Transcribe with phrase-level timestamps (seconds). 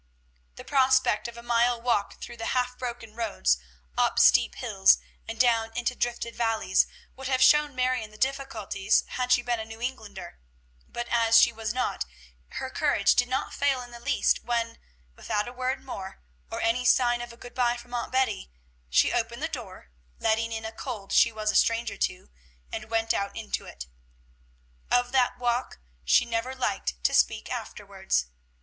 [0.55, 3.59] The prospect of a mile walk through the half broken roads,
[3.95, 9.31] up steep hills, and down into drifted valleys, would have shown Marion the difficulties had
[9.31, 10.39] she been a New Englander;
[10.89, 12.05] but as she was not,
[12.53, 14.79] her courage did not fail in the least when,
[15.15, 18.51] without a word more, or any sign of a good by from Aunt Betty,
[18.89, 22.31] she opened the door, letting in a cold she was a stranger to,
[22.71, 23.85] and went out into it.
[24.89, 28.25] Of that walk she never liked to speak afterwards.